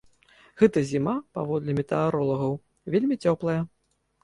Гэта 0.61 0.81
зіма, 0.91 1.13
паводле 1.35 1.71
метэаролагаў, 1.81 2.59
вельмі 2.97 3.21
цёплая. 3.23 3.57